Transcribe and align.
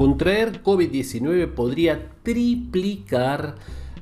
Contraer 0.00 0.62
COVID-19 0.62 1.48
podría 1.48 2.08
triplicar 2.22 3.56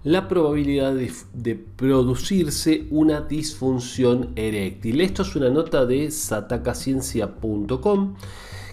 la 0.05 0.29
probabilidad 0.29 0.95
de, 0.95 1.57
producirse 1.57 2.87
una 2.91 3.23
disfunción 3.23 4.31
eréctil. 4.37 5.01
Esto 5.01 5.23
es 5.23 5.35
una 5.35 5.51
nota 5.51 5.87
de 5.87 6.13
satacaciencia.com 6.13 8.15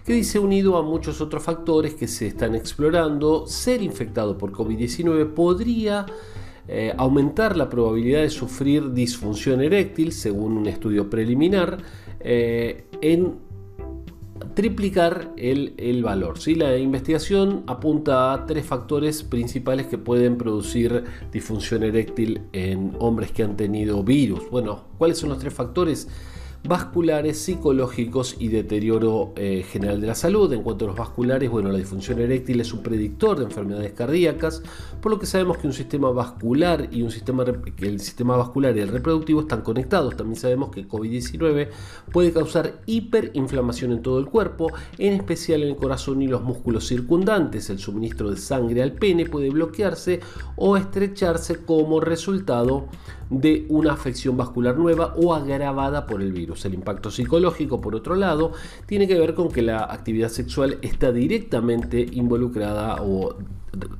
que 0.05 0.13
dice 0.13 0.37
unido 0.37 0.77
a 0.77 0.83
muchos 0.83 1.19
otros 1.19 1.41
factores 1.41 1.95
que 1.95 2.07
se 2.07 2.27
están 2.27 2.53
explorando, 2.53 3.47
ser 3.47 3.81
infectado 3.81 4.37
por 4.37 4.51
COVID-19 4.51 5.33
podría 5.33 6.05
eh, 6.67 6.93
aumentar 6.95 7.57
la 7.57 7.71
probabilidad 7.71 8.21
de 8.21 8.29
sufrir 8.29 8.93
disfunción 8.93 9.61
eréctil, 9.61 10.11
según 10.11 10.57
un 10.57 10.67
estudio 10.67 11.09
preliminar, 11.09 11.79
eh, 12.19 12.85
en 13.01 13.44
triplicar 14.53 15.31
el, 15.37 16.03
valor. 16.03 16.39
¿sí? 16.39 16.55
La 16.55 16.77
investigación 16.77 17.63
apunta 17.67 18.33
a 18.33 18.45
tres 18.45 18.65
factores 18.65 19.23
principales 19.23 19.87
que 19.87 19.97
pueden 19.97 20.37
producir 20.37 21.03
disfunción 21.31 21.83
eréctil 21.83 22.41
en 22.51 22.93
hombres 22.99 23.31
que 23.31 23.43
han 23.43 23.55
tenido 23.55 24.03
virus. 24.03 24.49
Bueno, 24.49 24.85
¿cuáles 24.97 25.17
son 25.17 25.29
los 25.29 25.39
tres 25.39 25.53
factores? 25.53 26.07
Vasculares, 26.67 27.39
psicológicos 27.39 28.35
y 28.39 28.49
deterioro 28.49 29.33
eh, 29.35 29.65
general 29.67 30.01
de 30.01 30.07
la 30.07 30.15
salud. 30.15 30.51
En 30.53 30.63
cuanto 30.63 30.85
a 30.85 30.87
los 30.89 30.97
vasculares, 30.97 31.49
bueno, 31.49 31.71
la 31.71 31.77
disfunción 31.77 32.19
eréctil 32.19 32.59
es 32.61 32.73
un 32.73 32.81
predictor 32.81 33.37
de 33.37 33.45
enfermedades 33.45 33.93
cardíacas, 33.93 34.63
por 35.01 35.11
lo 35.11 35.19
que 35.19 35.25
sabemos 35.25 35.57
que 35.57 35.67
un 35.67 35.73
sistema 35.73 36.09
vascular 36.11 36.87
y 36.91 37.01
un 37.01 37.11
sistema 37.11 37.45
que 37.45 37.87
el 37.87 37.99
sistema 37.99 38.37
vascular 38.37 38.75
y 38.75 38.81
el 38.81 38.89
reproductivo 38.89 39.41
están 39.41 39.61
conectados. 39.61 40.15
También 40.15 40.39
sabemos 40.39 40.69
que 40.69 40.87
COVID-19 40.87 41.69
puede 42.11 42.31
causar 42.31 42.81
hiperinflamación 42.85 43.91
en 43.91 44.01
todo 44.01 44.19
el 44.19 44.25
cuerpo, 44.25 44.71
en 44.97 45.13
especial 45.13 45.63
en 45.63 45.69
el 45.69 45.75
corazón 45.75 46.21
y 46.21 46.27
los 46.27 46.41
músculos 46.41 46.87
circundantes. 46.87 47.69
El 47.69 47.79
suministro 47.79 48.31
de 48.31 48.37
sangre 48.37 48.81
al 48.81 48.93
pene 48.93 49.25
puede 49.25 49.49
bloquearse 49.49 50.19
o 50.55 50.77
estrecharse 50.77 51.65
como 51.65 51.99
resultado 51.99 52.87
de 53.29 53.65
una 53.69 53.93
afección 53.93 54.37
vascular 54.37 54.77
nueva 54.77 55.13
o 55.17 55.33
agravada 55.33 56.05
por 56.05 56.21
el 56.21 56.31
virus. 56.31 56.54
El 56.63 56.75
impacto 56.75 57.11
psicológico, 57.11 57.81
por 57.81 57.95
otro 57.95 58.15
lado, 58.15 58.53
tiene 58.85 59.07
que 59.07 59.19
ver 59.19 59.33
con 59.33 59.49
que 59.49 59.61
la 59.61 59.83
actividad 59.83 60.29
sexual 60.29 60.77
está 60.81 61.11
directamente 61.11 62.05
involucrada 62.13 63.01
o 63.01 63.35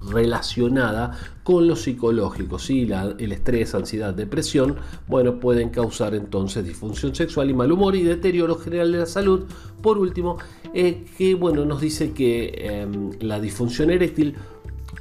relacionada 0.09 1.17
con 1.43 1.67
lo 1.67 1.75
psicológico. 1.75 2.59
¿sí? 2.59 2.87
el 3.17 3.31
estrés, 3.31 3.75
ansiedad, 3.75 4.13
depresión, 4.13 4.77
bueno, 5.07 5.39
pueden 5.39 5.69
causar 5.69 6.15
entonces 6.15 6.65
disfunción 6.65 7.13
sexual 7.13 7.49
y 7.49 7.53
mal 7.53 7.71
humor 7.71 7.95
y 7.95 8.03
deterioro 8.03 8.55
general 8.55 8.91
de 8.91 8.99
la 8.99 9.05
salud. 9.05 9.45
Por 9.81 9.97
último, 9.97 10.37
eh, 10.73 11.05
que 11.17 11.35
bueno, 11.35 11.65
nos 11.65 11.81
dice 11.81 12.13
que 12.13 12.53
em, 12.57 13.11
la 13.19 13.39
disfunción 13.39 13.89
eréctil 13.91 14.35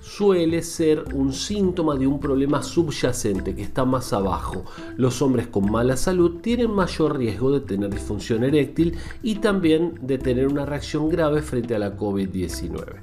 suele 0.04 0.62
ser 0.62 1.02
un 1.14 1.32
síntoma 1.32 1.96
de 1.96 2.06
un 2.06 2.20
problema 2.20 2.62
subyacente 2.62 3.54
que 3.54 3.62
está 3.62 3.86
más 3.86 4.12
abajo. 4.12 4.64
Los 4.96 5.22
hombres 5.22 5.46
con 5.46 5.70
mala 5.70 5.96
salud 5.96 6.40
tienen 6.42 6.70
mayor 6.70 7.16
riesgo 7.16 7.50
de 7.50 7.60
tener 7.60 7.90
disfunción 7.90 8.44
eréctil 8.44 8.98
y 9.22 9.36
también 9.36 9.98
de 10.02 10.18
tener 10.18 10.46
una 10.46 10.66
reacción 10.66 11.08
grave 11.08 11.40
frente 11.40 11.74
a 11.74 11.78
la 11.78 11.96
COVID-19. 11.96 13.00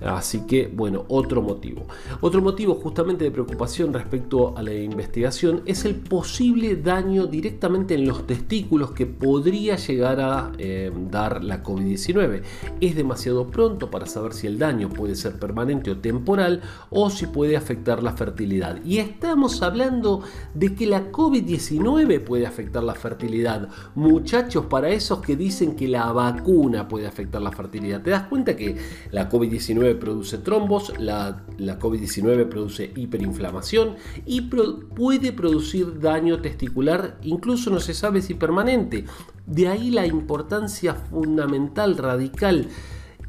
Así 0.00 0.40
que, 0.46 0.68
bueno, 0.68 1.04
otro 1.08 1.42
motivo. 1.42 1.86
Otro 2.20 2.42
motivo 2.42 2.74
justamente 2.74 3.24
de 3.24 3.30
preocupación 3.30 3.92
respecto 3.92 4.56
a 4.56 4.62
la 4.62 4.74
investigación 4.74 5.62
es 5.66 5.84
el 5.84 5.94
posible 5.94 6.76
daño 6.76 7.26
directamente 7.26 7.94
en 7.94 8.06
los 8.06 8.26
testículos 8.26 8.90
que 8.92 9.06
podría 9.06 9.76
llegar 9.76 10.20
a 10.20 10.52
eh, 10.58 10.92
dar 11.10 11.42
la 11.42 11.62
COVID-19. 11.62 12.42
Es 12.80 12.96
demasiado 12.96 13.46
pronto 13.46 13.90
para 13.90 14.06
saber 14.06 14.34
si 14.34 14.46
el 14.46 14.58
daño 14.58 14.88
puede 14.88 15.14
ser 15.14 15.38
permanente 15.38 15.90
o 15.90 15.98
temporal 15.98 16.62
o 16.90 17.10
si 17.10 17.26
puede 17.26 17.56
afectar 17.56 18.02
la 18.02 18.12
fertilidad. 18.12 18.82
Y 18.84 18.98
estamos 18.98 19.62
hablando 19.62 20.22
de 20.54 20.74
que 20.74 20.86
la 20.86 21.10
COVID-19 21.10 22.20
puede 22.20 22.46
afectar 22.46 22.82
la 22.82 22.94
fertilidad. 22.94 23.68
Muchachos, 23.94 24.66
para 24.66 24.90
esos 24.90 25.20
que 25.20 25.36
dicen 25.36 25.76
que 25.76 25.88
la 25.88 26.12
vacuna 26.12 26.88
puede 26.88 27.06
afectar 27.06 27.40
la 27.40 27.52
fertilidad, 27.52 28.02
¿te 28.02 28.10
das 28.10 28.24
cuenta 28.24 28.56
que 28.56 28.76
la 29.10 29.28
COVID-19 29.30 29.85
produce 29.94 30.38
trombos, 30.38 30.92
la, 30.98 31.44
COVID-19 31.58 32.48
produce 32.48 32.92
hiperinflamación 32.96 33.96
y 34.24 34.42
puede 34.42 35.32
producir 35.32 36.00
daño 36.00 36.40
testicular, 36.40 37.18
incluso 37.22 37.70
no 37.70 37.80
se 37.80 37.94
sabe 37.94 38.22
si 38.22 38.34
permanente. 38.34 39.04
De 39.46 39.68
ahí 39.68 39.90
la 39.90 40.06
importancia 40.06 40.94
fundamental, 40.94 41.96
radical, 41.96 42.68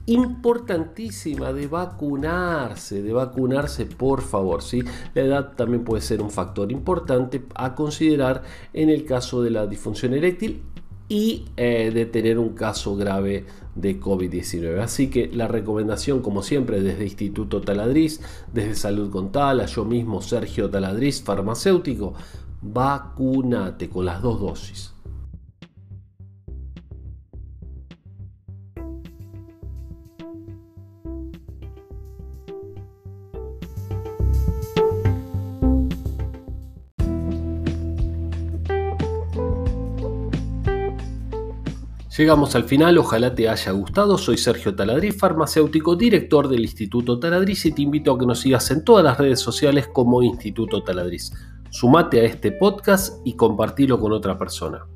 importantísima 0.07 1.53
de 1.53 1.68
vacunarse, 1.68 3.03
de 3.03 3.13
vacunarse 3.13 3.85
por 3.85 4.22
favor. 4.22 4.63
¿sí? 4.63 4.84
La 5.13 5.22
edad 5.22 5.53
también 5.56 5.84
puede 5.84 6.01
ser 6.01 6.22
un 6.22 6.31
factor 6.31 6.72
importante 6.72 7.45
a 7.56 7.75
considerar 7.75 8.44
en 8.74 8.89
el 8.89 9.06
caso 9.06 9.44
de 9.44 9.51
la 9.51 9.68
disfunción 9.68 10.13
eréctil 10.13 10.63
y 11.09 11.45
eh, 11.56 11.91
de 11.94 12.06
tener 12.06 12.38
un 12.38 12.50
caso 12.50 12.95
grave 12.95 13.45
de 13.75 14.00
COVID-19. 14.00 14.79
Así 14.79 15.09
que 15.09 15.29
la 15.31 15.47
recomendación, 15.47 16.22
como 16.22 16.44
siempre, 16.44 16.81
desde 16.81 17.03
Instituto 17.03 17.62
Taladriz, 17.62 18.19
desde 18.53 18.75
Salud 18.75 19.09
con 19.09 19.31
Tala, 19.31 19.66
yo 19.66 19.85
mismo, 19.85 20.22
Sergio 20.22 20.69
Taladriz, 20.69 21.22
farmacéutico, 21.22 22.13
vacunate 22.62 23.90
con 23.90 24.06
las 24.06 24.22
dos 24.22 24.40
dosis. 24.40 24.94
Llegamos 42.18 42.56
al 42.56 42.64
final, 42.64 42.98
ojalá 42.98 43.36
te 43.36 43.48
haya 43.48 43.72
gustado. 43.74 44.18
Soy 44.18 44.40
Sergio 44.40 44.76
Taladriz, 44.76 45.16
farmacéutico, 45.16 45.96
director 45.96 46.48
del 46.48 46.62
Instituto 46.62 47.20
Taladriz 47.20 47.64
y 47.68 47.72
te 47.72 47.84
invito 47.84 48.12
a 48.12 48.18
que 48.18 48.26
nos 48.26 48.40
sigas 48.40 48.72
en 48.72 48.84
todas 48.84 49.04
las 49.04 49.20
redes 49.20 49.40
sociales 49.40 49.88
como 49.94 50.24
Instituto 50.24 50.82
Taladriz. 50.82 51.32
Sumate 51.70 52.22
a 52.22 52.24
este 52.24 52.52
podcast 52.52 53.22
y 53.24 53.36
compartilo 53.36 54.00
con 54.00 54.14
otra 54.14 54.36
persona. 54.36 54.88